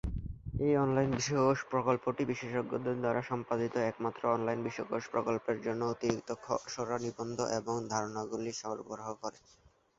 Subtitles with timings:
[0.59, 7.37] এই অনলাইন বিশ্বকোষ প্রকল্পটি বিশেষজ্ঞদের দ্বারা সম্পাদিত একমাত্র অনলাইন বিশ্বকোষ প্রকল্পের জন্য অতিরিক্ত খসড়া নিবন্ধ
[7.59, 9.39] এবং ধারণাগুলি সরবরাহ করে।